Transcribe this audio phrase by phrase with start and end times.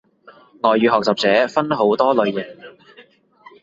[0.63, 2.43] 外語學習者分好多類型